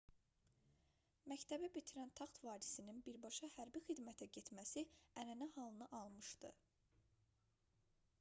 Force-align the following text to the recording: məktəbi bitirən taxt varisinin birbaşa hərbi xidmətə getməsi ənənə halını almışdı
məktəbi 1.31 1.67
bitirən 1.75 2.13
taxt 2.19 2.39
varisinin 2.47 3.03
birbaşa 3.09 3.49
hərbi 3.57 3.81
xidmətə 3.89 4.29
getməsi 4.39 4.85
ənənə 5.25 5.49
halını 5.59 5.91
almışdı 5.99 6.51